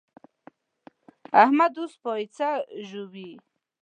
[1.43, 2.49] احمد اوس پياڅه
[2.87, 3.31] ژووي.